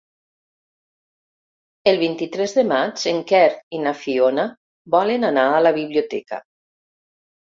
[1.91, 3.43] El vint-i-tres de maig en Quer
[3.79, 4.45] i na Fiona
[4.97, 6.41] volen anar a la biblioteca.